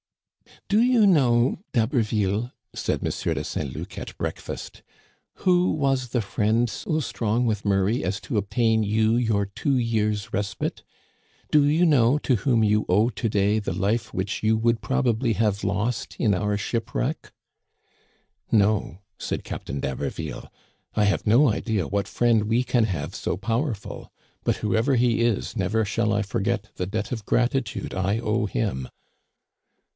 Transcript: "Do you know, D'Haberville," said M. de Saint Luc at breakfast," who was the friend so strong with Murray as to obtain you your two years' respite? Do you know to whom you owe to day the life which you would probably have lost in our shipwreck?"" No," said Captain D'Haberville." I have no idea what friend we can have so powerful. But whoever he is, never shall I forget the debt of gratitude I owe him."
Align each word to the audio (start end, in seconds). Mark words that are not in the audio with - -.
"Do 0.67 0.81
you 0.81 1.05
know, 1.05 1.59
D'Haberville," 1.73 2.51
said 2.73 3.01
M. 3.05 3.11
de 3.35 3.43
Saint 3.43 3.75
Luc 3.75 3.99
at 3.99 4.17
breakfast," 4.17 4.81
who 5.43 5.69
was 5.71 6.07
the 6.09 6.21
friend 6.23 6.69
so 6.69 6.99
strong 7.01 7.45
with 7.45 7.63
Murray 7.65 8.03
as 8.03 8.19
to 8.21 8.37
obtain 8.37 8.81
you 8.81 9.15
your 9.15 9.45
two 9.45 9.77
years' 9.77 10.33
respite? 10.33 10.81
Do 11.51 11.65
you 11.65 11.85
know 11.85 12.17
to 12.19 12.37
whom 12.37 12.63
you 12.63 12.85
owe 12.89 13.09
to 13.09 13.29
day 13.29 13.59
the 13.59 13.73
life 13.73 14.11
which 14.11 14.41
you 14.41 14.57
would 14.57 14.81
probably 14.81 15.33
have 15.33 15.63
lost 15.63 16.15
in 16.17 16.33
our 16.33 16.57
shipwreck?"" 16.57 17.31
No," 18.51 18.99
said 19.19 19.43
Captain 19.43 19.79
D'Haberville." 19.79 20.49
I 20.95 21.03
have 21.05 21.27
no 21.27 21.49
idea 21.49 21.87
what 21.87 22.07
friend 22.07 22.45
we 22.45 22.63
can 22.63 22.85
have 22.85 23.13
so 23.13 23.37
powerful. 23.37 24.11
But 24.43 24.57
whoever 24.57 24.95
he 24.95 25.21
is, 25.21 25.55
never 25.55 25.85
shall 25.85 26.11
I 26.11 26.23
forget 26.23 26.69
the 26.75 26.87
debt 26.87 27.11
of 27.11 27.25
gratitude 27.25 27.93
I 27.93 28.17
owe 28.19 28.47
him." 28.47 28.87